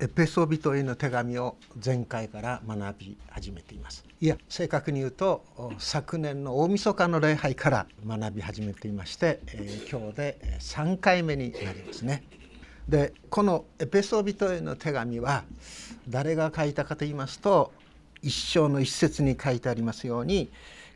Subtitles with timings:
[0.00, 5.44] エペソ人への手紙を前回から学び始めていますいや正確に言うと
[5.78, 12.22] 昨年の大晦日の礼拝から学び始めていまして、えー、今日で3回目になりますね
[12.88, 15.42] でこのエペソ人への手紙は
[16.08, 17.72] 誰が書いたかと言いますと
[18.22, 20.48] 一章の一節に書いてありますように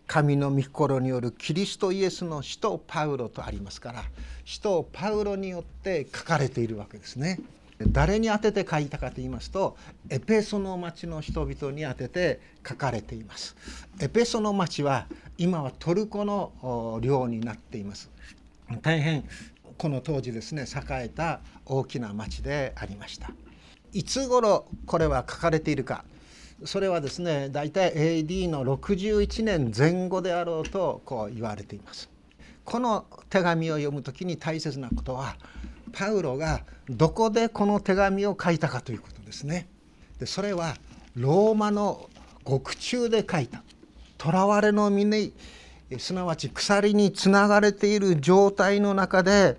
[0.07, 4.05] 神の御心によるキリストイエスの使徒パウロとありますから
[4.45, 7.41] 使徒パウロによって書かれているわけですね。
[7.89, 9.77] 誰に宛てて書いたかと言いますと
[10.09, 13.57] エペソの町の人々に宛てて書かれています。
[14.01, 15.07] エペソの町は
[15.39, 18.11] 今はトルコの領になっています。
[18.83, 19.25] 大変
[19.79, 23.31] この当時ですね栄えた大きな町でありました。
[23.93, 26.05] いつ頃これは書かれているか。
[26.65, 32.09] それはですね大体 AD の61年前後であろうとこう言われています。
[32.65, 35.37] この手紙を読む時に大切なことは
[35.93, 39.69] パウロがどこでこの手紙を書いたかということですね。
[40.19, 40.77] でそれは
[41.15, 42.09] ローマの
[42.45, 43.63] 獄中で書いた
[44.19, 45.33] 囚われの身に
[45.99, 49.57] すなわち鎖につながれている状態の中で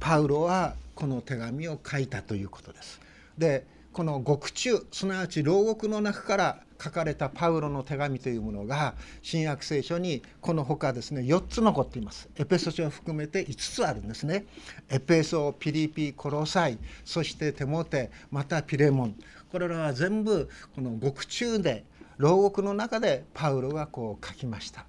[0.00, 3.00] パウロはこの手紙を書いたということです。
[3.36, 12.28] でこの獄中すなわち牢獄の中から書かれたパウロの手紙というものが新約聖書にこの他ですね4つ残っています。
[12.36, 14.44] エペソ書を含めて5つあるんですね。
[14.88, 19.16] エペソピリピコロサイそしてテモテまたピレモン。
[19.50, 21.84] これらは全部この獄中で
[22.16, 24.86] 牢獄の中でパウロがこう書きました。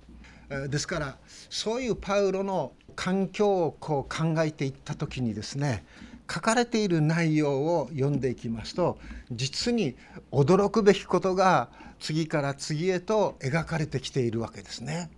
[0.68, 1.18] ですから
[1.50, 5.84] そういうパウロの環境をこう考えていった時にですね
[6.32, 8.98] 書かれている内容を読んでいきますと
[9.32, 9.96] 実に
[10.32, 15.10] 驚くべきことが次から次へと描かれてきているわけですね。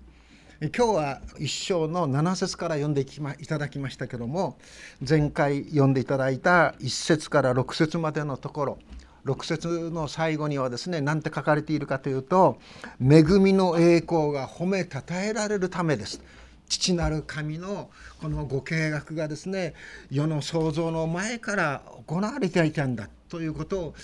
[0.60, 3.06] 今日は一章の7節から読んでい
[3.46, 4.58] ただきましたけども
[5.08, 8.80] 前回読んでいただいた1節から6節までのところ
[9.26, 12.58] 6節の最後にはですね何て書かれているかというと
[13.00, 16.22] 「恵みの栄光が褒めたたえられるためです」
[16.70, 17.89] 父なる神の
[18.22, 19.73] このご計画がですね
[20.11, 23.95] 世の創造の前から行われていたんだということを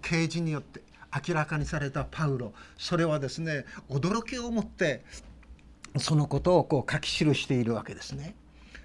[0.00, 0.80] 啓示によって
[1.28, 5.04] 明らかにされたパウロそれはですね驚きを持って
[5.98, 8.34] そのことをこう書き記しているわけですね。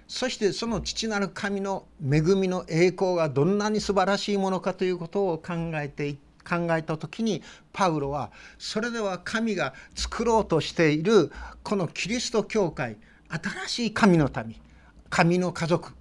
[0.08, 6.16] そしてその父なる神の恵みの栄光がどんなに素晴らしいものかということを考えて
[6.48, 7.42] 考えた時に
[7.74, 11.30] パウロはそれでは神が作ろうとしている
[11.62, 12.96] このキリスト教会
[13.28, 14.56] 新しい神の民
[15.10, 15.92] 神の家族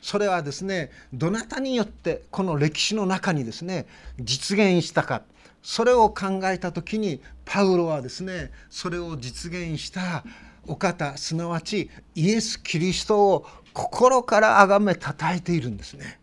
[0.00, 3.86] それはですねどなたによってこの歴史の中にですね
[4.18, 5.22] 実現したか
[5.62, 10.24] それを考えた時にパウロはですねそれを実現した
[10.66, 16.20] お方すなわちイエス・キリストを心から崇めたたえているんですね。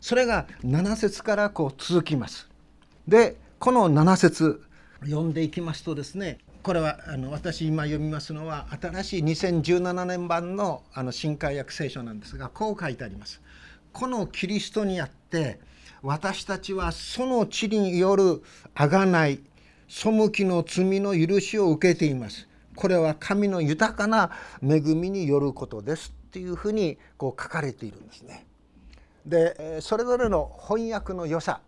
[0.00, 2.48] それが7節からこう続きます。
[3.06, 4.62] でこの7節
[5.04, 13.40] 読んでいきますとですねこれはあの私今読みますのは新しい2017年版のあの新海訳聖書なんですがこう書いてあります。
[13.92, 15.58] このキリストにあって
[16.02, 18.42] 私たちはその地による
[18.74, 19.40] 贖い
[19.88, 22.46] 背きの罪の許しを受けています。
[22.76, 24.30] これは神の豊かな
[24.62, 28.46] 恵みによることですっていうふうにこう書かれているんですね。
[29.24, 31.62] でそれぞれの翻訳の良さ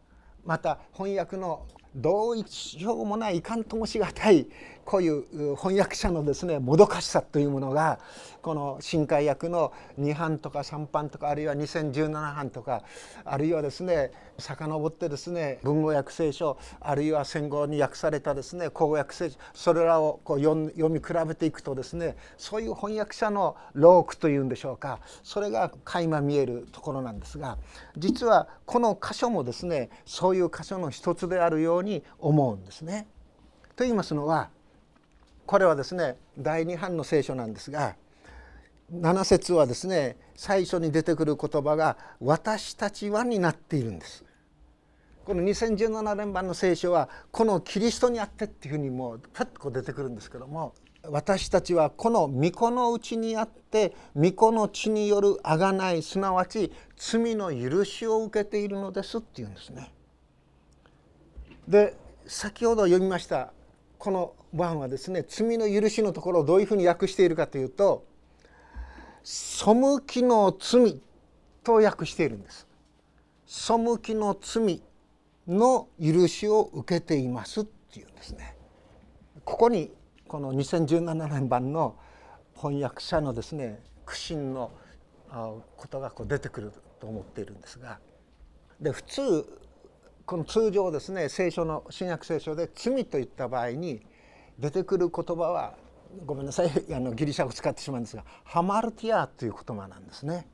[0.44, 4.47] また翻訳のどうしようもないいかんともしがたい
[4.84, 8.00] こういう翻訳者のですねもどかしさというものが
[8.41, 12.82] この新海訳の2版とか3版とかあるいは2017版とか
[13.25, 27.58] あるいはですね遡ってですね文語訳聖書あるいは戦後に訳されたですね口語訳聖書それらをこう読み比べていくとですねそういう翻訳者の労苦というんでしょうかそれが垣間見えるところなんですが
[27.97, 33.06] 実はこの箇所もですねそういう箇所の一つであるようにに思うんですね。
[33.76, 34.50] と言いますのは
[35.47, 37.97] これはですね第2版の聖書なんですが
[38.93, 44.25] 7節はですね最初に出てくる言葉が「私たちは」になっているんです。
[45.25, 50.75] この2017年版の聖書はこのキリストにあってっていうふうにもうパッと出てくるんですけども
[51.05, 59.93] 私たちはこの御子のうちにあって御子の血による贖いすなわち罪の許しを受けているのですっていうんですね。
[61.69, 63.53] で先ほど読みました
[63.99, 68.05] この版はですね罪の許しのところをどういうふうに訳しているかというと
[69.25, 69.64] 背
[70.06, 71.00] きの罪
[71.62, 72.67] と訳しているんです。
[73.47, 74.82] 背きの罪
[75.47, 78.56] の許しを受けていますっていうんですね。
[79.44, 79.93] ここに
[80.26, 81.97] この2017年版の
[82.56, 84.73] 翻訳者のですね苦心の
[85.76, 88.00] ことがこう出てくると思っているんですが。
[88.81, 89.62] で普通
[90.32, 94.00] この通常ですね聖書の新約聖書で罪といった場合に
[94.58, 95.75] 出てくる言葉は
[96.25, 100.49] ごめんなさい あのギリシャ語使ってしまうんですがハマルティアという言葉なんですね。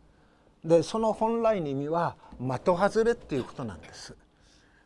[0.65, 4.17] でその本来の意味は的外れっていうことなんです。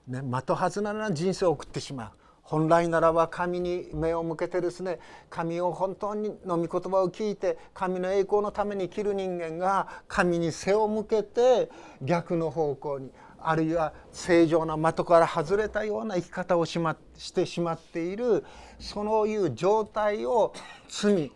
[0.09, 2.11] ね、的外れな人生を送ってしまう
[2.43, 4.99] 本来ならば神に目を向けてですね
[5.31, 11.71] 神を本当にの御言葉を聞いて神の栄光のために生きる人間が神に背を向けて
[12.03, 13.11] 逆の方向に
[13.44, 18.44] あるいは正常な的から外れたような生き方をし,、ま、してしまっている
[18.79, 20.53] そういう状態を
[20.89, 21.33] 罪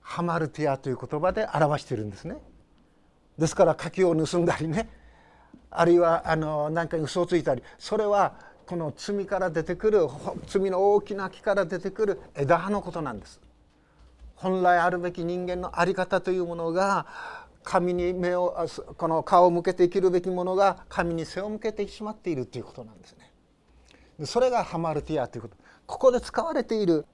[0.00, 2.36] ハマルティアという言葉で表しているんですね。
[3.36, 4.88] ですから柿を盗んだりね
[5.70, 8.34] あるいはあの何かに嘘をついたりそれは
[8.66, 10.08] この罪から出てくる
[10.46, 13.40] 罪の大きな木から出てくる枝葉のことなんです。
[14.34, 17.06] 本来あるべき人間の在り方というものが
[17.68, 18.66] 神に目を
[18.96, 24.26] この顔を向けて生きるべきものが神に背を向けてしまっているということなんですね。
[24.26, 25.56] それがハマルティアということ。
[25.86, 27.04] ここで使われている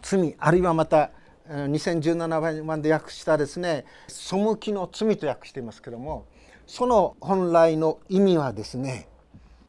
[0.00, 1.10] 罪あるいはまた
[1.46, 6.24] 2017番で訳したですね「背きの罪」と訳していますけども
[6.66, 9.08] その本来の意味はですね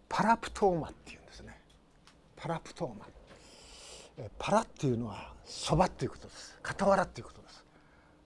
[0.07, 1.59] パラプトーマっていうんですね。
[2.37, 3.07] パラプトーマ。
[4.39, 6.57] パラっていうのはそばっていうことです。
[6.63, 7.65] 傍らっていうことです。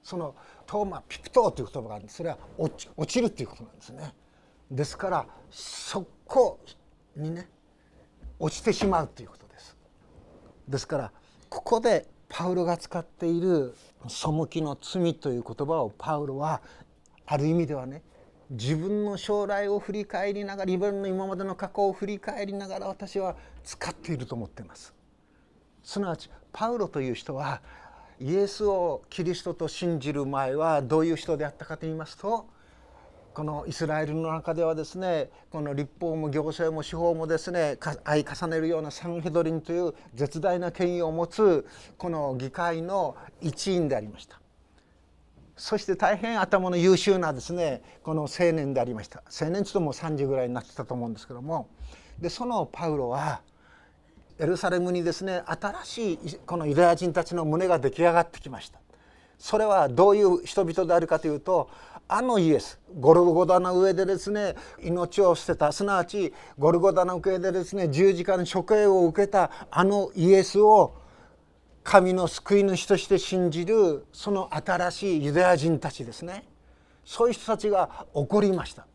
[0.03, 0.35] その
[0.65, 2.17] トーマピプトーという言葉があるんです。
[2.17, 4.13] それは落ち落ちるっていうことなんですね。
[4.71, 6.59] ですからそこ
[7.15, 7.49] にね
[8.39, 9.77] 落ちてしまうということです。
[10.67, 11.11] ですから
[11.49, 13.75] ここでパウロが使っている
[14.09, 16.61] 「背きの罪」という言葉をパウロは
[17.25, 18.03] ある意味ではね
[18.49, 24.93] 自分の将来を振り返りながら自分の今までの過去を振り返りながら私は使っていると思っています。
[25.83, 27.61] すなわちパウロという人は
[28.19, 32.47] イエスをキリストと信じる前はどういう人であったかと言いますと
[33.33, 41.67] このイスラエルの中ではですねこの立法も行政も司法もですね相重ねるようなサンヘドリンという絶大な権威を持つ
[41.97, 44.39] この議会の一員でありました。
[45.57, 49.21] そして大変頭の優秀なですねこの青年でありました。
[49.29, 51.67] 青年ちょっともう30ぐらいになってたと思うんですけども。
[52.19, 53.41] でそのパウロは
[54.37, 58.79] エルサレムにですね新しいこのユダヤ人たちの胸が出来上がってきました。
[59.37, 61.69] それはどういう人々であるかというと
[62.07, 70.95] あのイエスゴルゴダの上でですね命を捨てたすなわちゴルゴダの上でですね十字架の処刑を受けたあのイエスを
[71.83, 76.45] 神の救い主として信じるその新しいユダヤ人たちですね。
[77.03, 78.87] そういう人たちが怒りました。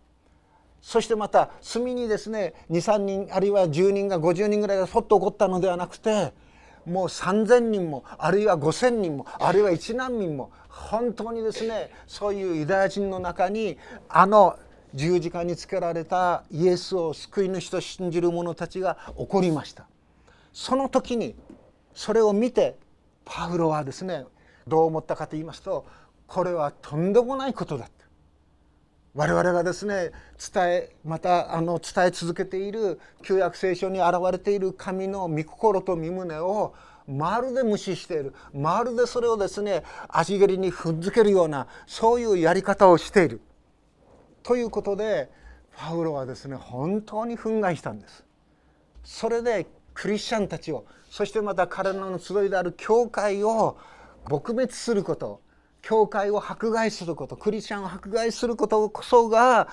[0.80, 6.32] そしてまた隅にですね23人あるいは10人が50人ぐらいがそっと怒ったのではなくて
[6.86, 13.76] もう3,000人もあるいは5,000人もあるいは1万人も本当にですねそういうユダヤ人の中に
[14.08, 14.58] あの
[14.94, 19.86] 十字架につけられたイエスを救い主と信じる者たちが起こりました。
[20.52, 21.36] その時に
[21.94, 22.76] それを見て
[23.24, 24.24] パウロはですね
[24.66, 25.86] どう思ったかと言いますと
[26.26, 27.99] これはとんでもないことだった。
[29.14, 30.12] 我々がですね
[30.52, 36.74] 伝えまたあの伝え続けている旧約聖書に現れている神の御心と御胸を
[37.08, 43.40] まるで無視しているまるでそれをですね足蹴りに踏んづけるようなそういうやり方をしている
[44.44, 45.28] ということで
[45.76, 48.24] パウロはですね本当に憤慨したんです。
[49.02, 53.76] それでクリスチャンたちをそしてまた彼らの集いである教会を
[54.26, 55.40] 撲滅すること
[55.82, 59.68] 教会を迫害することクリスチャンを迫害することこそが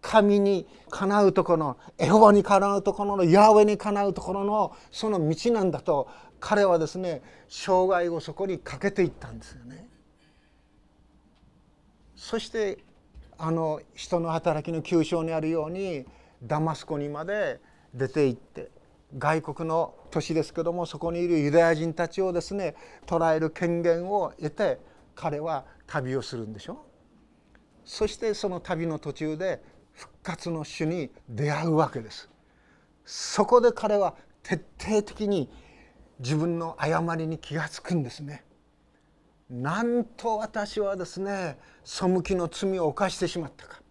[0.00, 6.08] 神にかなうところのエホバにかなうところのヤーウェにかなうところのその道なんだと
[6.40, 9.88] 彼はですね生涯をそこにかけていったんですよね。
[12.16, 12.78] そして
[13.38, 16.04] あの人の働きの急所にあるように
[16.42, 17.60] ダマスコにまで
[17.94, 18.70] 出て行って
[19.18, 22.74] 外国の都市ですけどもそこにいるユダヤ人たちをですね
[23.06, 24.78] 捉える権限を得て
[25.22, 26.84] 彼は旅をするんでしょ？
[27.84, 29.62] そしてその旅の途中で
[29.92, 32.28] 復活の主に出会うわけです。
[33.04, 35.48] そこで彼は徹底的に
[36.18, 38.44] 自分の誤りに気が付くんですね。
[39.48, 43.81] なんと私はですね背きの罪を犯してしまったか。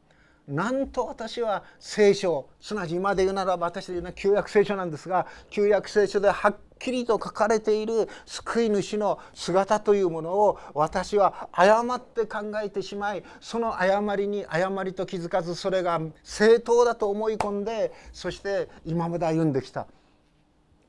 [0.51, 19.87] なんと私は聖書すなわち今で言うならば私で言うのは旧約聖書なんですが旧約聖書ではっきりと書かれている救い主の姿というものを私は誤って考えてしまいその誤りに誤りと気づかずそれが正当だと思い込んでそして今まで歩んできた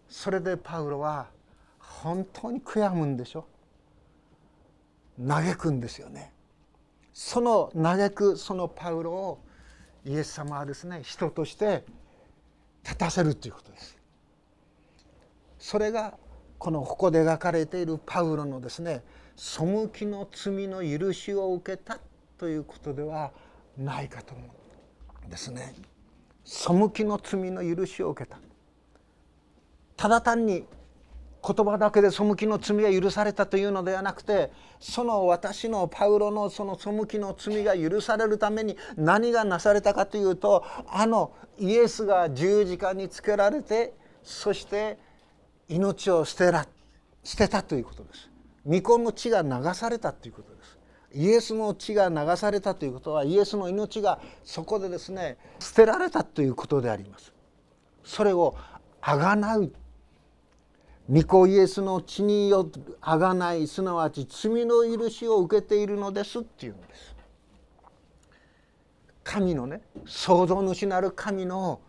[0.09, 1.29] それでパウロは
[1.79, 3.45] 本当に悔やむんでしょ？
[5.25, 6.33] 嘆くんですよね。
[7.13, 9.39] その嘆くそのパウロを
[10.05, 11.85] イエス様はですね人として
[12.85, 13.97] 立たせるということです。
[15.59, 16.15] それが
[16.59, 19.03] このここで描かれているパウロのですね
[19.37, 21.99] 背きの罪の許しを受けた
[22.39, 23.33] ということでは
[23.79, 24.45] ないかと思
[25.25, 25.75] うんですね。
[26.45, 28.39] 背きの罪の許しを受けた。
[29.97, 30.65] ただ単に
[31.45, 44.99] 言葉だけで背きの罪が許されたというのではなくてその私のパウロのその背きの罪が許されるために何がなされたかというとあのイエスが十字架につけられてそして
[45.69, 46.67] 命を捨てら
[47.25, 48.31] 捨てたということです。
[48.65, 50.79] 御子の血が流されたということです。
[51.15, 57.33] イエスの血が流されたということはイエスの命がそこでですね捨てられたということであります。
[58.05, 58.57] それを
[59.01, 59.73] あがなう
[61.13, 62.71] 御子イエスの血によ
[63.03, 67.15] あがないすなわち罪の許しを受けているのですっていうんです。
[69.23, 71.81] 神のね創造主なる神の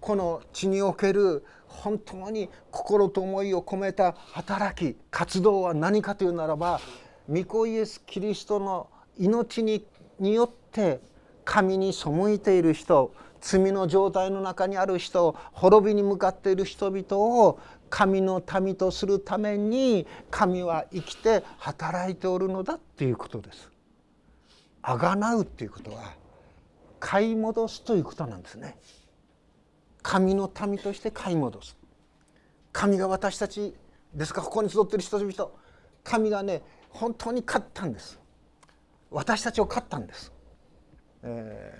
[0.00, 6.80] この地における本当に心と思いを込めた働き活動は何かというならば
[7.28, 9.86] 御子イエス・キリストの命に
[10.18, 11.00] によって
[11.44, 17.60] 神に背いている人罪の状態の中にある人滅びに向かっている人々を
[17.94, 23.70] 神の民とするために神は生きて働いておるのだっていうことです。
[24.80, 26.14] あがなうっていうことは
[26.98, 28.78] 買い戻すということなんですね。
[30.02, 31.76] 神の民として買い戻す。
[32.72, 33.74] 神が私たち
[34.14, 34.40] ですか？
[34.40, 35.50] ここに集っている人々
[36.02, 38.18] 神がね本当に勝ったんです。
[39.10, 40.32] 私たちを勝ったんです。
[41.24, 41.74] え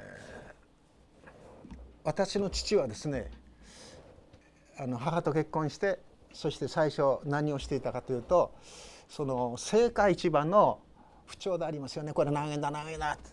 [1.25, 1.29] ー、
[2.05, 3.31] 私の父はですね
[4.79, 5.99] あの母と結婚して
[6.33, 8.53] そして最初何をしていたかというと
[9.09, 10.81] その青果市場の
[11.27, 12.13] 不調でありますよね。
[12.13, 13.31] これ何円だ何円だって。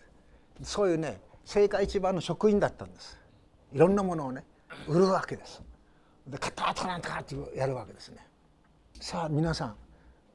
[0.64, 1.20] そういうね
[1.54, 3.18] 青果市場の職員だったんです。
[3.74, 4.44] いろんなものをね
[4.88, 5.62] 売るわけです。
[6.28, 8.18] で買ったとかなんとかってやるわけですね。
[9.00, 9.76] さあ皆さん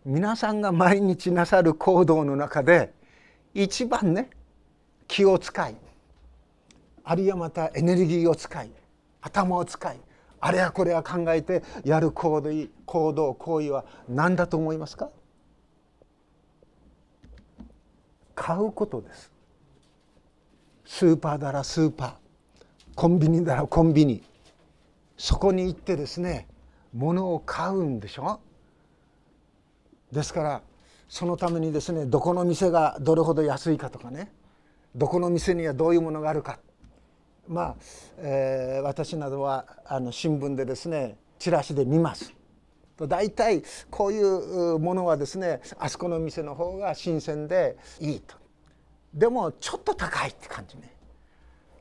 [0.04, 2.92] 皆さんが毎日なさる行動の中で
[3.52, 4.30] 一番ね
[5.06, 5.76] 気を使い
[7.04, 8.70] あるいはまたエネルギーを使い
[9.20, 10.00] 頭を使い
[10.46, 12.50] あれやこれや考えてやる行動
[12.84, 15.08] 行動行為は何だと思いますか？
[18.34, 19.32] 買うことです。
[20.84, 22.12] スーパーならスーパー。
[22.94, 24.22] コンビニならコンビニ。
[25.16, 26.46] そこに行ってですね
[26.92, 28.38] 物を買うんでしょ？
[30.12, 30.62] ですから
[31.08, 34.30] そのためにですねどこの店がどれほど安いかとかね
[34.94, 36.58] どこの店にはどういうものがあるか。
[37.48, 37.76] まあ、
[38.18, 42.32] えー、私などはあの新聞でですねチラシで見ます。
[42.96, 48.36] 大体こういうものはですねあそこの店の方が新鮮でいいと。
[49.12, 50.94] でもちょっと高いって感じね。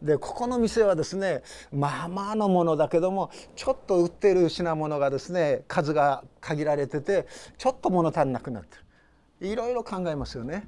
[0.01, 7.25] でここの店はですねまあまあのものだけどもちょっと売ってる品物がですね数が限られてて
[7.57, 8.77] ちょっと物足んなくなって
[9.39, 10.67] るいろいろ考えますよね。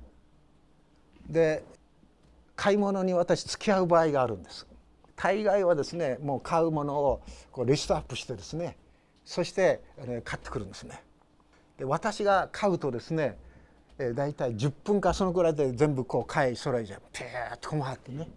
[1.30, 1.64] で
[2.56, 4.66] 買い物に私付き合う場合があるんです。
[5.16, 8.78] 大概はですねもう買うものをこうリストアップしてですね
[9.24, 9.82] そして
[10.24, 11.02] 買ってくるんですね。
[11.78, 13.38] で私が買うとですね
[13.98, 17.02] え大体10分かそのぐらいで全部こう買い揃えちゃう。
[17.14, 18.30] ピューッと回ってね。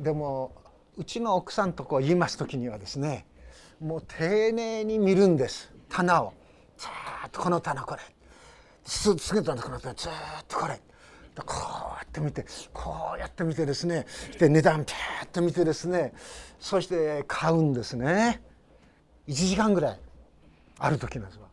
[0.00, 0.52] でも
[0.96, 3.26] うちの奥さんとこう言います時にはですね
[3.80, 5.72] もう丁寧に見るんです。
[5.88, 6.32] 棚を。
[6.78, 8.00] ずっとこの棚これ。
[8.84, 10.12] 次の棚この棚ずっ
[10.48, 10.80] とこれ。
[11.40, 11.56] こ
[11.94, 14.06] うやって見てこうやって見てですね。
[14.38, 16.12] で値段ピャーッと見てですね。
[16.60, 18.42] そして買うんですね。
[19.28, 20.00] 1時間ぐらい
[20.78, 21.46] ある時なんですわ。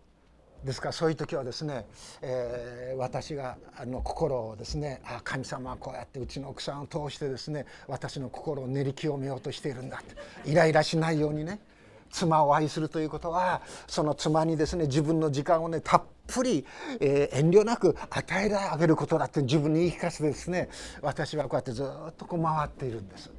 [0.66, 1.86] ですからそういう時はですね、
[2.22, 5.02] えー、私があの心をですね。
[5.06, 7.66] あ神様はこうやってうちの奥さんを通してですね。
[7.88, 10.16] 私の心を練り清めようとしているんだって。
[10.50, 11.62] イライラしないようにね。
[12.10, 16.66] 妻を愛するということはその妻にですね自分の時間をねたっぷり、
[17.00, 20.70] えー、遠慮なく与えてあげることだって自分に言い聞かせてですね
[21.02, 23.32] 私はこうやってずっとこう回っているんです。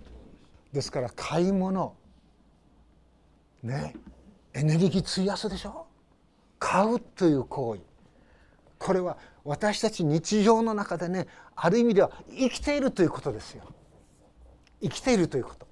[0.73, 1.95] ですから買い物
[3.63, 3.95] ね
[4.55, 5.87] エネルギー費やすでしょ？
[6.59, 7.81] 買うという行為。
[8.79, 13.65] これは私たち日常の中でねある意味では生きているということですよ。
[14.83, 15.67] 生きているということ。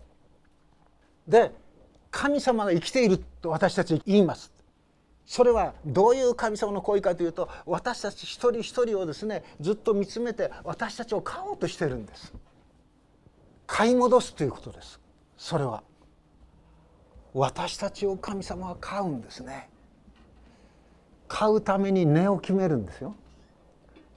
[1.26, 1.52] で
[2.18, 4.50] 神様が生きていると私たち言います。
[5.24, 12.32] それはどういう神様の行為かというと私たち一人一人をですねずっと見つめて私たちを飼おうとしてるんです。
[13.68, 14.98] 買い戻すということです。
[15.36, 15.84] それは。
[17.34, 19.68] 私たちを神様は飼うんですね。
[21.28, 23.14] 買うために値を決めるんですよ。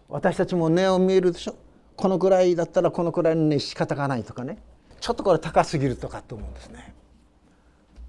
[0.10, 1.56] 私たちも値を見えるでしょ。
[1.96, 4.58] このくらいだったらこのくらいの値仕方がないとかね。
[5.00, 6.91] ちょっとこれ高すぎるとかと思うんですね。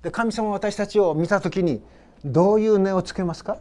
[0.02, 1.82] で神様は私たちを見た時に
[2.25, 3.59] どういう根をつけますか？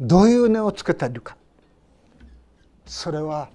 [0.00, 1.36] どういう根をつけているか？
[2.84, 3.48] それは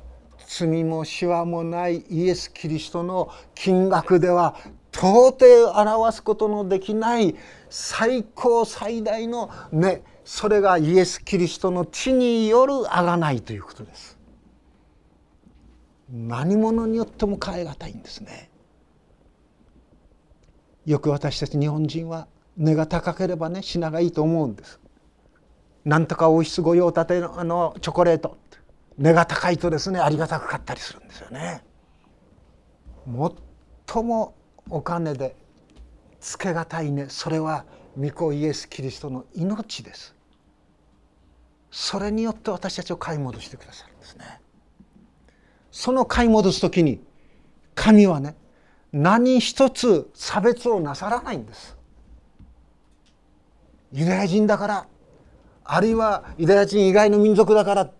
[0.45, 4.57] 罪もしわもないイエス・キリストの金額では
[4.91, 7.35] 到底表すことのできない
[7.69, 14.17] 最高最大の根それがイエス・キリストの血による贖いということです。
[16.09, 18.49] 何者によっても変え難いんですね。
[20.85, 24.79] よく私たち日本人は根が高ければね品がいいと思うんです。
[25.85, 28.37] なんとかおいしご用立てのあのチョコレート
[28.97, 31.63] 根が高いとですねありがたく買ったりするんですよね。
[33.87, 34.35] 最も
[34.69, 35.35] お金で
[36.19, 37.65] つけがたいねそれは
[37.97, 40.15] 御子イエス・キリストの命です。
[41.71, 44.39] それによって私たちを買い戻してくださるんですね。
[45.71, 47.01] その買い戻す時に
[47.75, 48.35] 神はね
[48.93, 51.77] 何一つ差別をなさらないんです。
[53.93, 54.87] ユダヤ人だから
[55.63, 57.91] あるいはユダヤ人以外の民族だから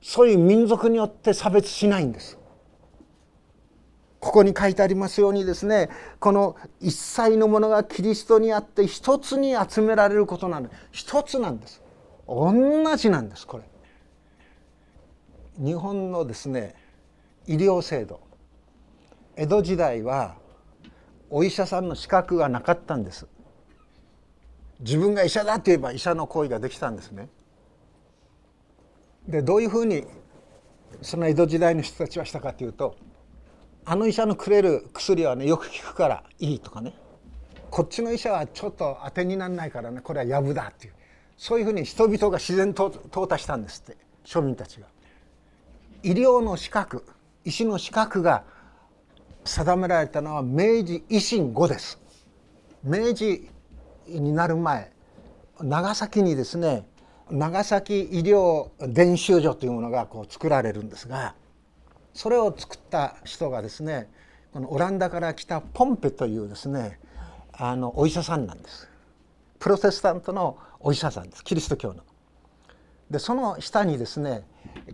[0.00, 2.38] そういう民族によって差別しないんです。
[4.20, 11.82] ここに書いてありますようにですねこの一切のものがキリストにあって一つに集められることなんです一つなんです
[12.26, 13.64] 同じなんですこれ
[15.64, 16.74] 日本のですね
[17.46, 18.20] 医療制度
[19.36, 20.36] 江戸時代は
[21.30, 23.26] お医者さんの資格がなかったんです。
[24.80, 27.28] 自分が医者だと言えば医者の行為ができたんですね。
[29.26, 30.06] でどういうふうに
[31.02, 32.96] その江戸時代の人たちはしたかというと
[33.84, 36.94] あの医者のくれる薬はねよく効くからいいとかね。
[37.70, 40.94] こっちの医者はちょっと当てにならないからねこれはやぶだっていう。
[41.36, 44.86] そういうふうに人々が自然と淘汰したんですって庶民たちが。
[46.02, 47.04] 医療の資格
[47.44, 48.44] 医師の資格が
[49.44, 51.98] 定められたのは明治維新後です。
[52.84, 53.50] 明治
[54.06, 54.90] になる前
[55.60, 56.86] 長崎にですね
[57.30, 61.34] 長崎医療伝習所というものがこう作られるんですが
[62.14, 64.08] それを作った人がですね
[64.52, 66.98] このオランダから来たポンペというですね
[67.52, 68.88] あのお医者さんなんです。
[69.58, 72.02] プロテスタントのお医者さんですキリスト教の。
[73.10, 74.44] でその下にですね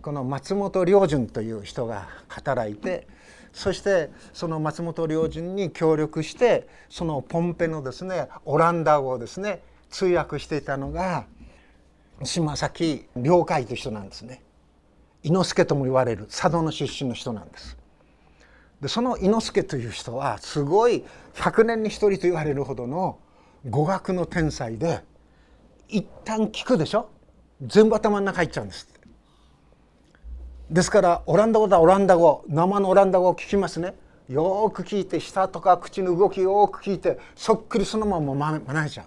[0.01, 3.07] この松本良順という人が働いて
[3.55, 11.25] そしてその松本良順に協力してそのポンペのですねオランダ語をですね通訳していたのが
[12.23, 14.43] 島崎良海という人なんですね。
[15.23, 17.77] 伊之助とも言われる佐渡の出身の人なんです。
[18.81, 23.19] でその伊之助という人はすごい100年に1人と言われるほどの
[23.69, 25.01] 語学の天才で
[25.87, 27.09] 一旦聞くでしょ？
[27.61, 28.94] 全部頭の中入っちゃうんです。
[30.69, 32.43] ですからオランダ語だオランダ語。
[32.47, 33.93] 生のオランダ語を聞きますね。
[34.29, 39.05] よく聞いて舌とか口の動きよく聞いてそっくりそのまま学べちゃう。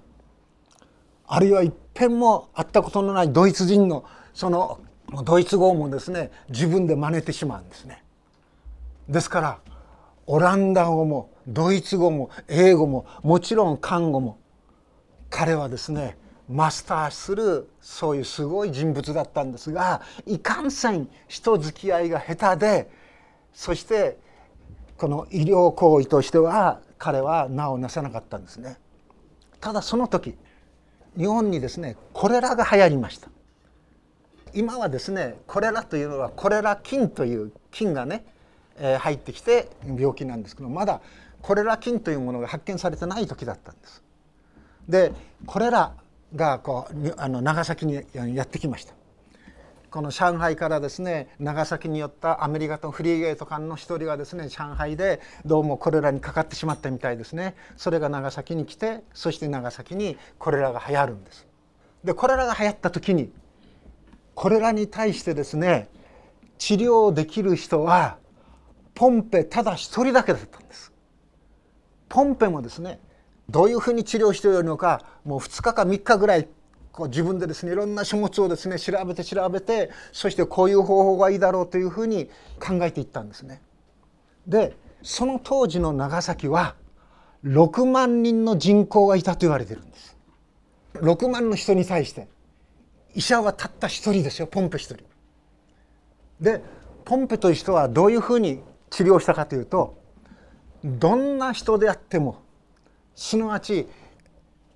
[1.26, 4.78] あるいは一遍も会ったことのないドイツ人のその
[5.24, 8.04] ドイツ語もですね自分で真似てしまうんですね。
[9.08, 9.58] ですから
[10.26, 14.38] オランダ語もドイツ語も英語ももちろん漢語も
[15.28, 16.16] 彼はですね
[16.48, 22.90] マスターするそういうすごい人物だったんですがいかんせん人付き合いが下手で
[23.52, 24.16] そして
[24.96, 28.76] この医療行為としては彼は名をなさなかったんですね。
[29.60, 30.36] ただその時
[31.16, 33.28] 日本にですねコレラが流行りました
[34.54, 38.24] 今はですねコレラというのはコレラ菌という菌がね、
[38.78, 41.00] えー、入ってきて病気なんですけどまだ
[41.42, 44.02] コレラ菌というものが発見されてない時だったんです。
[44.88, 45.12] で
[45.46, 45.92] コレラ
[46.34, 48.94] がこうあの長崎にやってきました。
[49.90, 61.46] この上海からですね長崎に寄ったアメリカとフリーゲート間の一人がですね上海でどうもコレラにかかってしまったみたいですねそれが長崎に来てそして長崎にコレラが流行るんです。
[62.04, 63.32] でコレラが流行った時に
[64.34, 65.88] これらに対してですね
[66.58, 68.18] 治療できる人は
[68.94, 70.92] ポンペただ一人だけだったんです。
[72.10, 73.00] ポンペもですね
[73.50, 76.48] どういうふうに治療しているのかもう2日か3日ぐらい
[76.92, 82.28] こう自分でですねいろんな書物をですね調べて調べてそしてこういう方法がいいだろうというふうに
[82.60, 83.62] 考えていったんですね。
[84.46, 86.74] でその当時の長崎は
[87.44, 90.16] 6万人の人口がいたと言われてるんです。
[90.94, 92.28] 6万の人に対して
[93.14, 95.04] 医者はたった一人ですよポンペ一人。
[96.40, 96.62] で
[97.04, 99.96] ポンペという人はどういうふうに治療したかというと
[100.84, 102.42] どんな人であっても
[103.18, 103.88] すなわち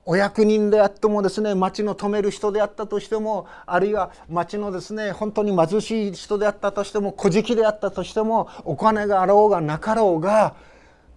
[0.05, 10.57] お役人であってもですね町の止める人であったとしてもあるいは町のですね本当に貧しい人であったとしても小じであったとしてもお金があろうがなかろうが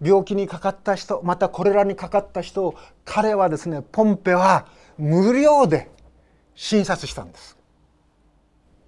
[0.03, 4.67] 病気にかかった人またこれらにかかった人を彼はですねポンペは
[4.99, 5.89] 無料で
[6.53, 7.57] 診察したんです。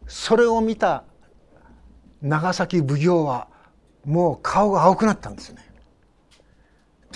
[0.06, 1.04] それを見た
[2.22, 3.48] 長崎奉行は
[4.06, 5.67] もう顔が青くなったんですね。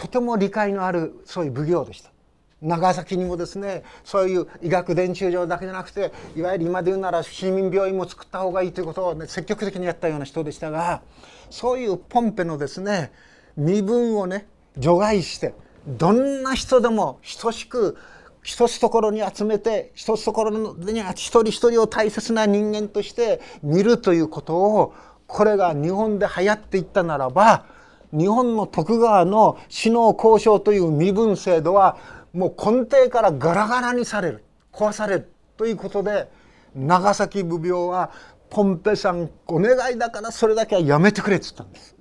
[0.02, 2.10] とても理解のあるそういう奉行でした。
[2.60, 11.02] 長崎にもですねそういう医学伝習場だけじゃなくていわゆる今で言うなら市民病院も作った方がいいということを、ね、積極的にやったような人でしたが
[11.50, 13.12] そういうポンペのですね
[13.58, 15.56] 身分をね除外して
[15.88, 17.98] どんな人でも等しく
[18.44, 24.94] 一つところに集めて一つところに一人一人を大切な人間として見るということを
[25.26, 27.66] これが日本で流行っていったならば
[28.12, 31.98] 日本の徳川の首脳交渉という身分制度は
[32.34, 36.30] もう根底からガラガラにされる壊されるということで
[36.76, 38.12] 長崎奉行は
[38.50, 41.96] ポンペさんお願いだからそれだけはやめてくれっつったんです。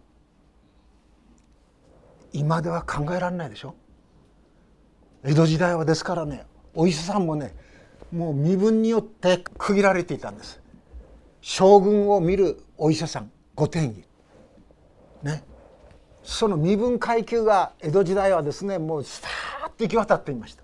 [2.32, 3.74] 今では考えられないでしょ？
[5.24, 7.54] 江戸時代はですからねお医者さんもね
[8.12, 10.60] もう身分によって区切られていたんです。
[11.40, 14.04] 将軍を見るお医者さん御殿医
[15.22, 15.44] ね。
[16.30, 20.62] その身分階級が江戸時代はですねもうスターッと行き渡っていました。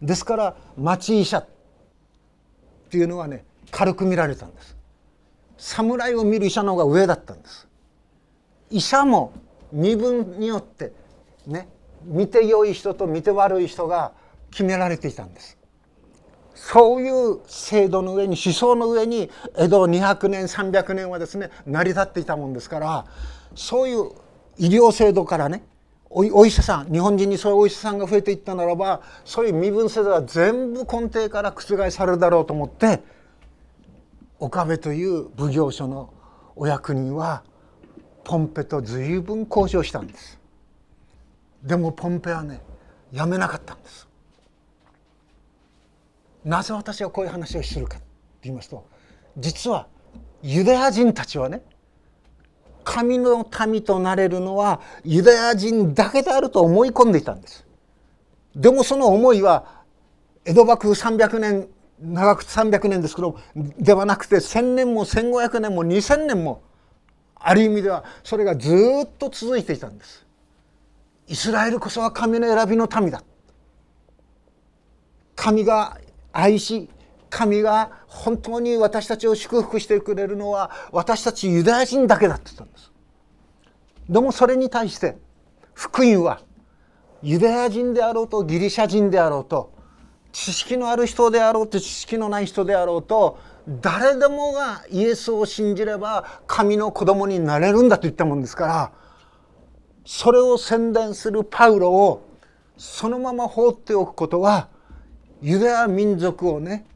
[0.00, 1.46] ですから町医者っ
[2.90, 4.74] ていうのはね軽く見られたんです。
[5.58, 7.68] 侍を見る医者の方が上だったんです。
[8.70, 9.34] 医者も
[9.70, 10.92] 身分によって
[11.46, 11.68] ね
[12.06, 14.12] 見て良い人と見て悪い人が
[14.50, 15.58] 決められていたんです。
[16.54, 23.04] そういう制度の上に思想の上に江戸200年300年はですね成り立っていたもんですから
[23.54, 24.23] そういう
[24.58, 25.64] 医療制度からね
[26.10, 33.02] お医者さん日本人にそういうお医者さんが増えていったならばそういう身分制度は全部根底から覆されるだろうと思って
[34.38, 36.12] 岡部という奉行所の
[36.54, 37.42] お役人は
[38.22, 40.38] ポンペと随分交渉したんです。
[41.62, 42.60] でもポンペはね
[43.12, 44.08] やめなかったんです。
[46.44, 48.04] なぜ私はこういう話をするかと
[48.42, 48.86] 言いますと
[49.38, 49.88] 実は
[50.42, 51.62] ユダヤ人たちはね
[52.84, 57.64] 神の民となれるのはユダヤ人だけであると思い込んでいたんです。
[58.54, 59.82] でもその思いは
[60.44, 61.68] 江戸幕府300年
[62.00, 66.62] 長く300年ですけどではなくて1,000年も1,500年も2,000年も
[67.34, 68.70] ある意味ではそれがず
[69.04, 70.24] っと続いていたんです。
[71.26, 73.22] イスラエルこそは神の選びの民だ。
[75.34, 75.98] 神が
[76.32, 76.88] 愛し
[77.34, 82.92] 神が本当に私たちを祝福してくれるのは私たちユダヤ人だけだって言ったんです。
[84.08, 85.16] でもそれに対して
[85.72, 86.42] 福音は
[87.24, 89.72] ユダヤ人であろうとギリシャ人であろうと
[90.30, 98.92] 知識のある人であろうと知識のない人であろうと誰でもがイエスを信じれば神の子供になれるんだと言ったもんですから
[100.04, 102.28] それを宣伝するパウロを
[102.76, 104.68] そのまま放っておくことは
[105.42, 106.86] ユダヤ民族をね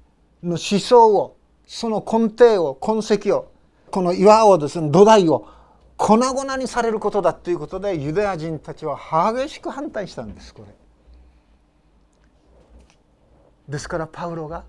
[0.42, 3.52] の思想をその根底を痕跡を
[3.90, 5.48] この岩をですね土台を
[5.96, 8.98] 粉々にされることだということでユダヤ人たちは
[9.34, 10.74] 激しく反対したんですこれ。
[13.68, 14.64] ですからパウロが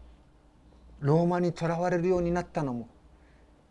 [0.99, 2.89] ローマにとらわれるようになったのも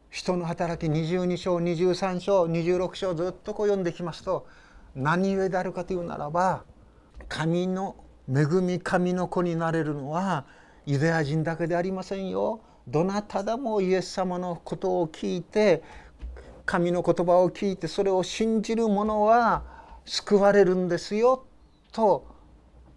[0.09, 4.47] 人の働き22章23章26章ずっとこう読んできますと
[4.95, 6.65] 何故であるかというならば
[7.29, 10.47] 神の恵み神の子になれるのは
[10.89, 15.83] ユダヤ人だけでありませんよどなたでもイエス様のことを聞いて
[16.65, 19.63] 神の言葉を聞いてそれを信じる者は
[20.07, 21.45] 救われるんですよ
[21.93, 22.27] と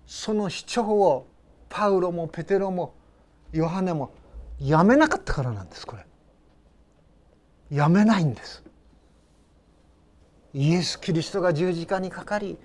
[0.07, 1.27] その主張を
[1.67, 2.93] パウロもペテロも
[3.51, 4.13] ヨハネも
[4.57, 6.05] やめなかったからなんですこれ。
[7.75, 8.63] やめないんです。
[10.53, 12.57] イエス・キリストが十字架にかかり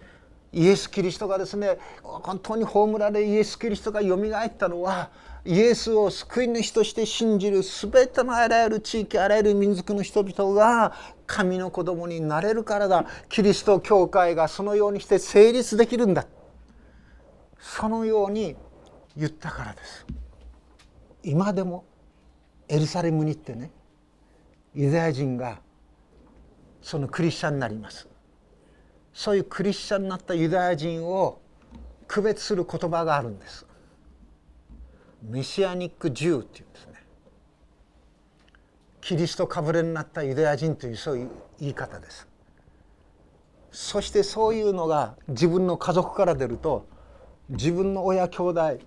[0.53, 5.11] イエス・キリストがですね本当に葬られイエス・キリストがよみがえったのは
[5.47, 10.93] イエスを救い主として信じる全てのあらゆる地域あらゆる民族の人々が
[11.27, 13.07] 神の子供になれるからだ。
[13.29, 16.27] キリスト教会がそのようにして成立できるんだ。
[17.61, 18.57] そのように
[19.17, 20.07] 言ったからです。
[21.23, 21.85] 今でも
[22.69, 23.71] エルサレムに行ってね
[24.75, 25.61] ユダヤ人が
[26.83, 28.09] そのクリスチャンになります。
[29.17, 31.41] そういうクリスチャンになったユダヤ人を
[32.07, 33.65] 区別する言葉があるんです。
[35.23, 36.93] メシアニック・ジューっていうんですね。
[39.01, 42.29] キリストかぶれになったユダヤ人というそういう言い方です。
[43.73, 46.87] そしてそういうのが自分の家族から出ると
[47.49, 48.79] 自分の親兄弟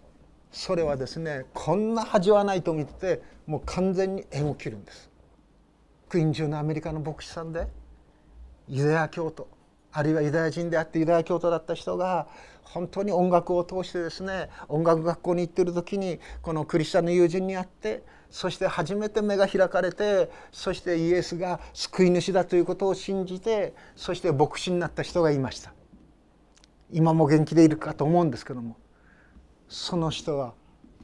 [0.52, 5.10] それはですねこんな恥はないと見てもう完全に縁を切るんです。
[6.08, 7.68] クイーン中のアメリカの牧師さんで
[8.68, 9.48] ユダヤ教徒。
[9.92, 12.28] あるいはユダヤ人であってユダヤ教徒だった人が
[12.64, 25.74] 本当に音楽を通してですね音楽学校に行ってる時にこのクリスチャンの友人に会ってそして初めて目が開かれてそしてイエスが救い主だということを信じてそして牧師になった人がいました。
[26.92, 28.76] 今も元気でいるかと思うんですけども
[29.68, 30.54] その人は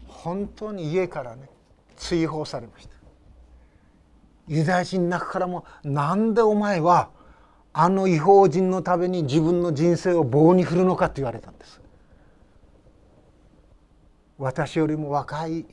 [0.07, 1.47] 本当に家からね
[1.95, 2.95] 追放されました。
[4.47, 7.09] ユダヤ人の中からも「なんでお前は
[7.77, 11.81] あの違法人のために自分の人生を棒に振るのか」と言われたんです。
[14.37, 15.65] 私よりも若い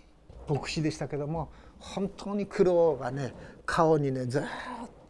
[0.48, 3.32] 牧師でしたけども本当に苦労がね
[3.64, 4.42] 顔にねずっ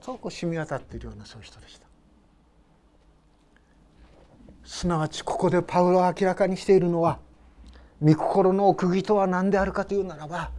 [0.02, 1.86] とこう染み渡っているようなそういう人でした。
[4.62, 7.20] すなわちここでパウロは明らかにしているのは
[8.02, 10.50] 御心の奥義とは何であるかというならば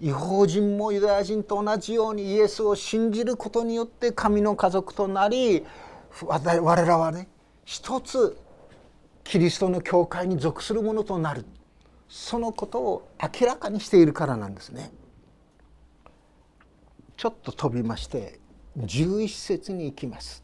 [0.00, 5.64] 違法人もユダヤ人と同じようにイエスを信じることによって神の家族となり
[6.22, 7.28] 我らはね
[7.64, 8.38] 一つ
[9.24, 11.44] キリストの教会に属するものとなる
[12.08, 14.90] そのことを明らかにしているからなんですね。
[17.16, 18.38] ちょっと飛びまして
[18.78, 20.42] 11節に行きます。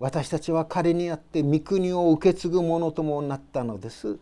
[0.00, 4.18] 私たちは彼にあって御国を受け継ぐものともなったのです。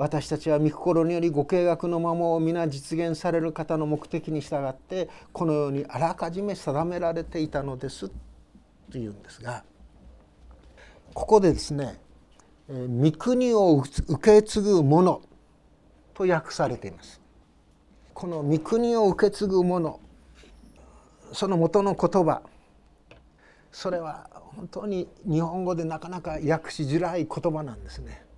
[0.00, 8.10] 私たちは御心によりご計画のままを皆実現される方の目的に従ってこのようにあらかじめ定められていたのです
[8.90, 9.62] というんですが
[11.12, 12.00] ここでですね
[12.70, 15.20] 御国を受け継ぐもの
[16.14, 17.20] と訳されています。
[18.14, 20.00] この御国を受け継ぐもの
[21.34, 22.40] その元の言葉
[23.70, 28.29] それは本当に日本語でなかなか訳しづらい言葉なんですね。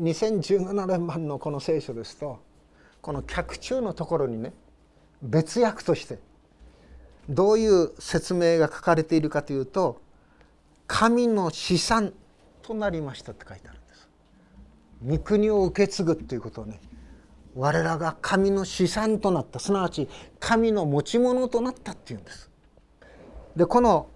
[0.00, 2.40] 2017年版のこの聖書ですと
[3.00, 4.52] この脚中のところにね
[5.22, 6.18] 別訳として
[7.28, 10.00] どういう説明が書かれているかというと
[10.86, 12.12] 神の資産
[12.62, 14.08] となりましたって書いてあるんです。
[15.06, 16.80] 御国を受け継ぐっていうことをね
[17.54, 19.58] 我らが神の資産となった。
[19.60, 20.08] すなわち
[20.40, 22.50] 神の持ち物となったっていうんです。
[23.56, 24.08] でこの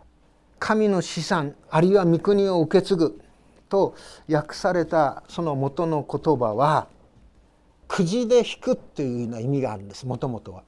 [0.59, 3.21] 神の資産あるいは御国を受け継ぐ
[3.69, 3.95] と
[4.31, 6.89] 訳されたその元の言葉は
[7.87, 10.63] くじで引くっていうような意味があるんですもともとは。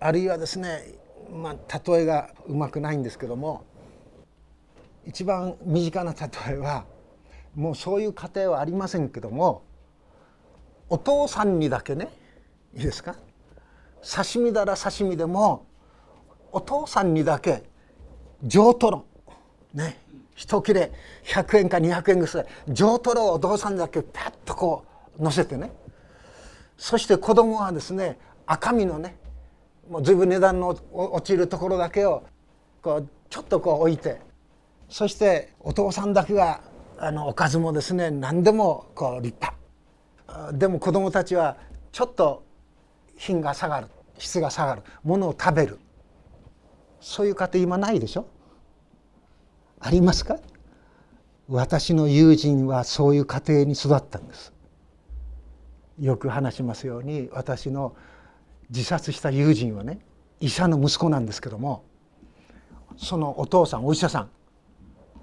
[0.00, 0.94] あるいはですね
[1.30, 3.64] まあ例えがうまくないんですけども
[5.06, 6.84] 一番身近な例えは
[7.54, 9.62] もうそういう家庭はありませんけども
[10.88, 12.08] お父さんにだけね
[12.74, 13.16] いいですか？
[14.02, 15.66] 刺身だら刺身でも
[16.52, 17.62] お父さんにだけ
[18.42, 19.04] 上トロ
[19.74, 19.98] ね。
[20.40, 20.90] 一切れ
[21.24, 24.86] 100円か200円ぐらい上トロをお父さんだけパッとこ
[25.18, 25.70] う乗せてね。
[26.78, 29.18] そして子供はですね赤身のね
[29.90, 32.22] もう随分値段の落ちるところだけを
[32.80, 34.22] こうちょっとこう置いて。
[34.88, 36.62] そしてお父さんだけが
[36.98, 40.52] あのおかずもですね何でもこう立派。
[40.54, 41.58] でも子供たちは
[41.92, 42.42] ちょっと
[43.18, 45.78] 品が下がる質が下がるものを食べる。
[46.98, 48.26] そういう家庭今ないでしょ？
[49.80, 50.38] ありますか？
[51.48, 54.52] 私の友人はそういう家庭に育ったんです。
[55.98, 57.96] よく話しますように私の
[58.70, 59.98] 自殺した友人はね
[60.38, 61.84] 医者の息子なんですけども
[62.96, 64.30] そのお父さんお医者さん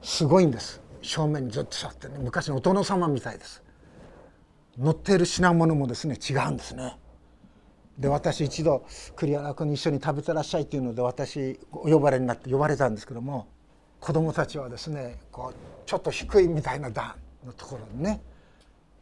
[0.01, 0.81] すごいんです。
[1.01, 3.63] 正面にずっと座ってね昔のお殿様みたいです。
[4.77, 6.97] 乗っている品物もですね違うんですね。
[7.97, 13.47] で私一度栗原君に一緒に食べてらっしゃいっていうので私お呼ばれになって呼ばれたんですけども
[13.99, 15.55] 子供たちはですねこう
[15.85, 18.21] ちょっと低いみたいな段のところにね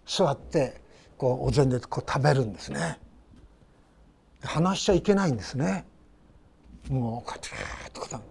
[0.05, 0.81] 座って
[1.17, 2.99] こうお膳でこう食べるんですね。
[4.43, 5.85] 話しちゃいけないんですね。
[6.89, 8.25] もうこうやって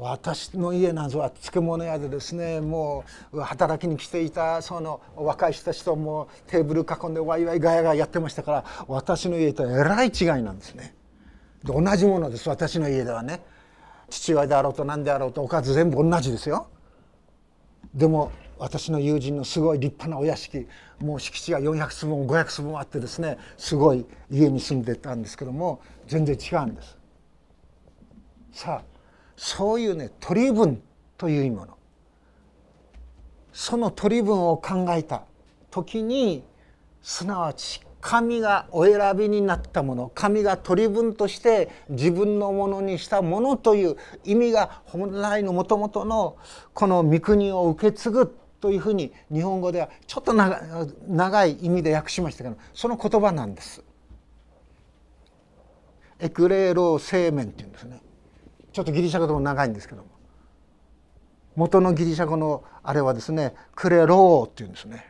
[0.00, 10.94] 私の家などは漬物屋でですねもう働きに来ていたその若い人たちともテーブル囲んでワイワイガヤガヤやってましたから私の家とはえらい違いなんですね。
[11.62, 12.48] で同じものです。
[12.48, 13.42] 私の家ではね。
[14.10, 16.68] 父親であろうと何であろうとおかず全部同じですよ。
[17.94, 20.66] でも私の友人のすごい立派なお屋敷
[21.00, 26.98] もう敷地が400坪も500坪もあってですねすごい家に住んでたんですけども全然違うんです。
[28.52, 28.84] さあ
[29.36, 30.82] そういうね取り分
[31.16, 31.78] というもの
[33.52, 35.22] その取り分を考えた
[35.70, 36.44] 時に
[37.02, 46.36] すなわち神がお選びになったもの神が取り分として自分のものにしたものという意味が本来のもともとの
[46.72, 53.82] この御国を受け継ぐというふうに日本語ではちょっと長い意味で訳しましたけどその言葉なんです。
[56.18, 58.02] エクレーロー生命っていうんですね。
[58.72, 60.08] ちちょっとギリシャ語でも長いんですけども
[61.56, 65.09] 元のギリシャ語のあれはですね「クレロー」っていうんですね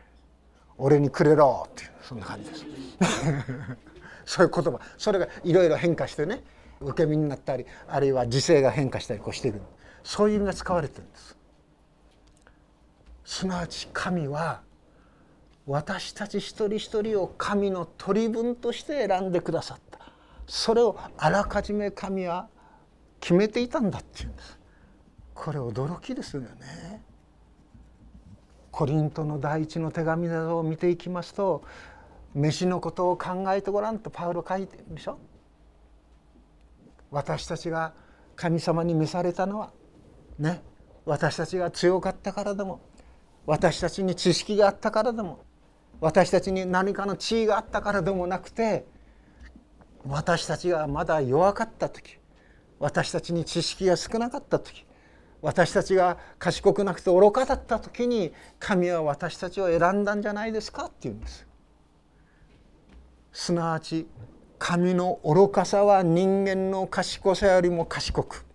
[0.81, 2.65] 俺にくれろ」っていうそんな感じです。
[4.25, 4.79] そういう言葉。
[4.97, 6.43] それがいろいろ変化してね
[6.79, 9.61] 受け身になったりあるいは時勢が変化したりこうしてる
[10.03, 11.37] そういう意味が使われてるんです。
[13.23, 14.61] すなわち神は
[15.67, 19.99] 私たち一人一人を神の取り分として選んでくださった。
[20.47, 22.49] それをあらかじめ神は
[23.19, 24.59] 決めていたんだっていうんです。
[25.35, 27.03] これ驚きですよね。
[28.71, 31.63] コリントの第一の手紙などを見ていきますと
[32.33, 35.17] 飯のことを考えてごらんとパウロ書いてるでしょ？
[37.11, 37.93] 私たちが
[38.37, 39.71] 神様に召されたのは
[40.39, 40.61] ね
[41.05, 42.79] 私たちが強かったからでも
[43.45, 45.43] 私たちに知識があったからでも
[45.99, 48.85] 私たちに何かの地位があったからでもなくて
[50.07, 52.17] 私たちがまだ弱かった時
[52.79, 54.85] 私たちに知識が少なかった時
[55.41, 61.47] 私たちが賢くなくて愚かだった時に神は私たちを選んだんじゃないですかって言うんです。
[63.33, 64.07] すなわち
[64.59, 68.45] 神の愚かさは人間の賢さよりも賢く。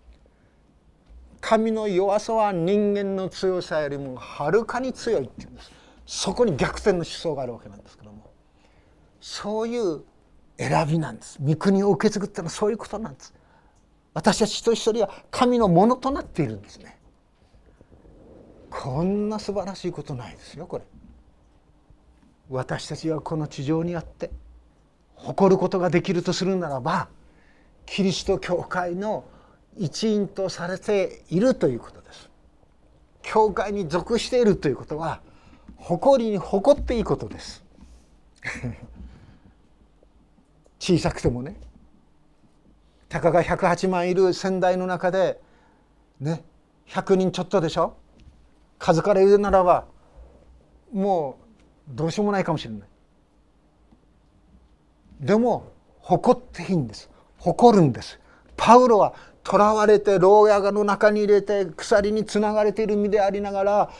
[1.41, 5.71] 神の弱さは人間の強さよりもはるかに強いっていうんです。
[6.05, 8.31] そこに逆転の思想があるわけなんですけども。
[9.19, 10.03] そういう
[10.57, 11.37] 選びなんです。
[11.41, 13.33] 御国を受け継ぐっていうのはそういうことなんです。
[14.17, 16.97] 私たち一人一人は神のものとなっているんですね。
[18.71, 20.83] こんな素晴らしいことないですよこれ。
[22.49, 24.31] 私たちはこの地上にあって
[25.13, 27.09] 誇ることができるとするならば
[27.85, 29.23] キリスト教会の
[29.77, 32.27] 一員とされているということです。
[33.21, 35.21] 教会に属しているということは
[35.75, 37.63] 誇りに誇っていいことです。
[40.79, 41.66] 小さくてもね。
[43.09, 45.39] たかが108万いる先代の中で
[46.19, 46.43] ね
[46.87, 47.95] 100人ちょっとでしょ？
[48.79, 49.85] 数から言うならば
[50.91, 51.39] も
[51.89, 52.89] うどうしようもないかもしれない。
[55.19, 57.09] でも誇っていいんです。
[57.37, 58.19] 誇るんです。
[58.55, 59.13] パウロは
[59.49, 63.91] 囚われて牢屋の中に入れて鎖につながれている身でありながら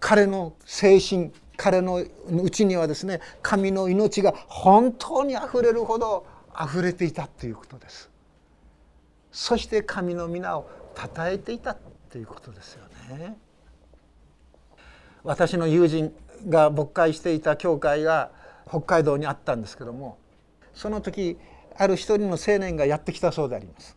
[0.00, 8.10] 彼の精神彼のうちにはですね神の命が本当にあふれるほどあふれていたということです。
[9.36, 11.76] そして神の皆を称えていた
[12.10, 13.36] ということですよね。
[15.24, 16.10] 私の友人
[16.48, 18.30] が牧会していた教会が
[18.66, 20.16] 北海道にあったんですけども
[20.72, 21.36] その時
[21.76, 23.94] ある一人の青年がやってきたそうであります。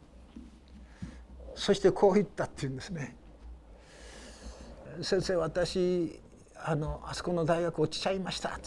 [1.55, 3.15] そしてこう言ったっていうんですね
[5.01, 6.21] 先生私
[6.57, 8.59] あのあそこの大学落ちちゃいました」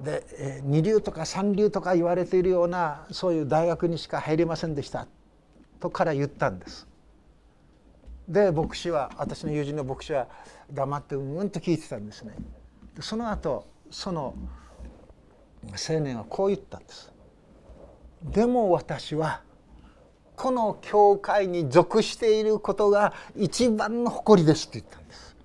[0.00, 5.06] で二流とか三流とか言われているようなそういう大学にしか入れませんでした
[5.80, 6.86] とから言ったんです。
[8.28, 10.26] で牧師は私の友人の牧師は
[10.72, 12.34] 黙ってうんと聞いてたんですね。
[13.00, 14.34] その後その
[15.88, 17.12] 青年はこう言ったんです。
[18.22, 19.42] でも私は
[20.36, 25.36] この教会に属していることが一番の誇りですって言ったんです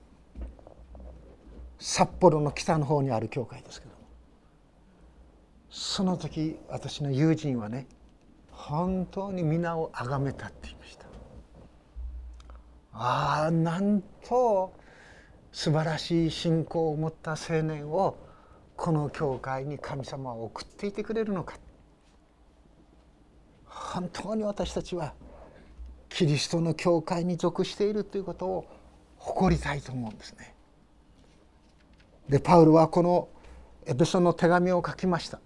[1.79, 3.90] 札幌の北の方にある教会ですけど
[5.71, 7.87] その時私の友人はね
[8.51, 11.05] 本当に皆を崇めたって言いました
[12.93, 14.73] ああなんと
[15.53, 18.17] 素晴らしい信仰を持った青年を
[18.75, 21.55] この教会に神様は送っていてくれるのか
[23.65, 25.13] 本当に私たちは
[26.09, 28.65] キリストの教会に属しているということを
[29.17, 30.53] 誇りたいと思うんですね。
[32.27, 33.29] でパウルはこの
[33.85, 35.39] エペソの手紙を書きました。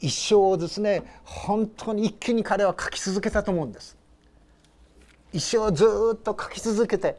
[0.00, 3.96] 一生をですね本当に一気に彼は書き続けたと思うんです。
[5.32, 5.84] 一生ず
[6.14, 7.16] っと書き続けて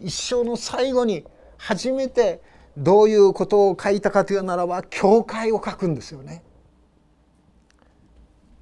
[0.00, 1.24] 一生の最後に
[1.56, 2.42] 初めて
[2.76, 6.42] どういうことを書いたかというならば教会を書くんですよね。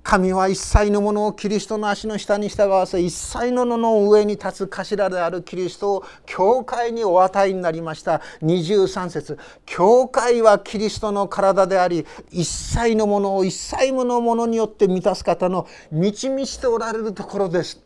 [0.05, 8.21] 神は一切のものをキリストの足の下に従わせ一切ののの上に立つ頭であるキリストを教会にお与えになりました。
[8.43, 9.39] 23節。
[9.65, 17.83] 教会はキリストの体であり一切のものを一切ものものによって満たす方の満ち満ちておられるところです。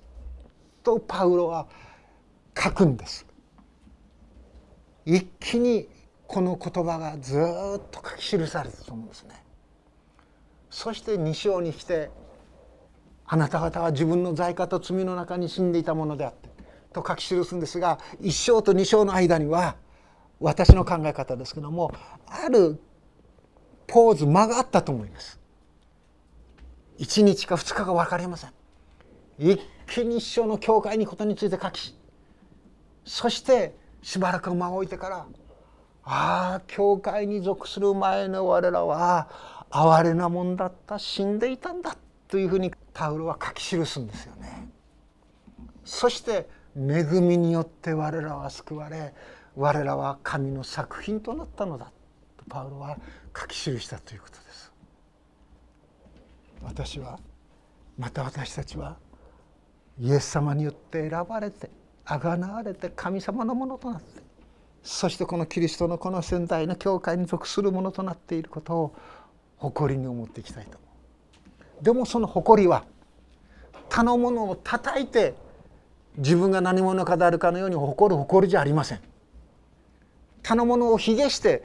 [0.83, 1.69] とパウロは
[2.61, 3.27] 書くんです。
[5.07, 5.89] 一気に
[6.27, 9.48] この言葉がずっと書き記されたと思うんですね。
[10.71, 12.11] そして2章にして
[13.27, 16.49] あなた方は自分の罪過と罪の中に死んでいたものであって
[16.93, 19.77] と書き記すんですが1章と2章の間には
[20.41, 21.93] 私の考え方ですけども
[22.27, 22.81] ある
[23.87, 25.41] ポーズ間があったと思います。
[26.99, 28.51] 1日か2日か分かりません。
[29.39, 31.97] 一気に一生の教会にことについて書き
[33.05, 35.27] そしてしばらく間を置いてから
[36.05, 39.29] ああ教会に属する前の我らは
[39.71, 41.97] 哀れなもんだった死んでいたんだ
[42.27, 44.69] というふうにパウロは書き記すんですよね。
[45.85, 49.15] そして恵みによって我らは救われ
[49.57, 51.87] 我らは神の作品となったのだ
[52.37, 52.99] とパウロは
[53.37, 54.73] 書き記したということです。
[56.63, 57.19] 私は
[57.99, 58.97] また私たちは
[60.01, 61.71] イエス様によって選ばれて
[62.05, 64.23] あがなわれて神様のものとなって
[64.83, 68.97] そしてこのキリストのこの仙台の教会に属するものとなっていることを
[69.59, 70.79] 誇りに思っていきたいと。
[71.83, 72.85] でもその誇りは
[73.89, 75.35] 他のものを叩いて
[76.17, 79.01] 自分が何者かであるかのように誇る誇りじゃありません。
[80.43, 81.63] 他のものを卑下して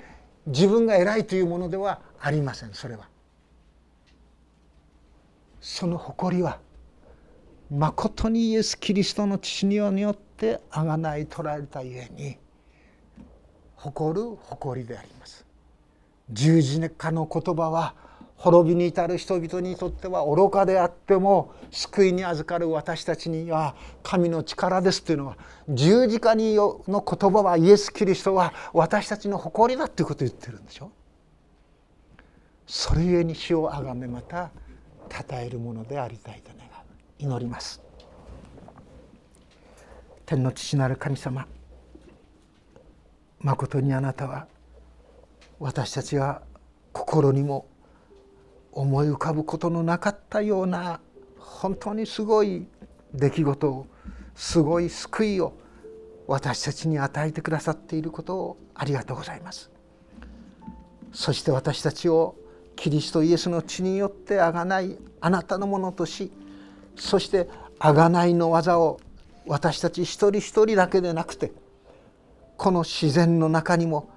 [0.47, 3.07] 自分が偉いというものではありませんそれは。
[5.61, 6.59] その誇りは
[7.71, 12.37] まことにイエス・キリストの血によってあがない取られたゆえに
[13.75, 15.42] 誇る誇りであります。
[16.31, 17.95] 十字架の言葉は
[18.35, 25.37] 滅びに至る人々にとっては愚かであっても救いに預かる私たちには神の力ですというのは
[25.69, 30.91] 十字架にの言葉はイエス・キリストは私たちの誇りだということを言ってるんでしょ？
[32.67, 34.51] それゆえに主をあがめまた
[35.09, 36.71] 称えるものでありたいと願う。
[37.19, 37.81] 祈ります。
[40.25, 41.45] 天の父なる神様
[43.39, 44.47] まことにあなたは
[45.59, 46.41] 私たちが
[46.91, 47.67] 心にも
[48.71, 50.99] 思い浮かぶことのなかったような
[51.37, 52.67] 本当にすごい
[53.13, 53.87] 出来事を
[54.35, 55.53] すごい救いを
[56.27, 59.69] 私たちに与えてくださっていることをありがとうございます。
[61.13, 62.35] そして私たちを
[62.75, 66.31] キリストイエスの血によってあがないあなたのものとし
[66.95, 67.47] そして
[67.77, 68.99] あがないの技を
[69.45, 71.51] 私たち一人一人だけでなくて
[72.57, 74.09] この自然の中にも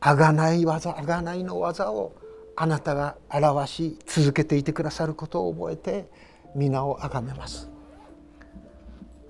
[0.00, 2.12] あがない技あがないの技を
[2.56, 6.08] あなたが表し続けていてくださることを覚えて
[6.54, 7.68] 皆をあがめます。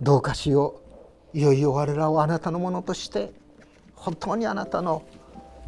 [0.01, 0.81] どうかしよ
[1.35, 1.39] う。
[1.39, 3.33] いよいよ我らをあなたのものとして
[3.95, 5.03] 本当にあなたの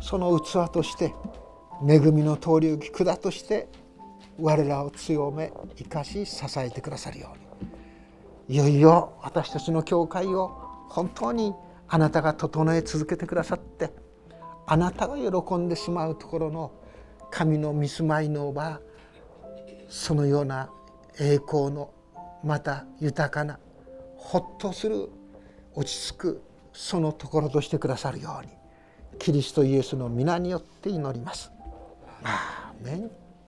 [0.01, 1.13] その器として
[1.87, 3.69] 恵みの通り行き管として
[4.39, 7.51] 我らを強め生かし支えてくださるように。
[8.55, 10.49] いよいよ私たちの教会を
[10.89, 11.55] 本当に
[11.89, 13.93] あなたが整え続けてくださって
[14.73, 16.71] あなたが喜んでしまうところの
[17.33, 18.81] 神の見住まいの場
[19.89, 20.71] そのような
[21.19, 21.93] 栄光の
[22.45, 23.59] また豊かな
[24.17, 25.09] ほっとする
[25.75, 26.43] 落ち着く
[26.73, 28.53] そのところとしてくださるように
[29.19, 31.51] キリストイエスの皆によって祈ります。
[32.23, 33.11] アーメン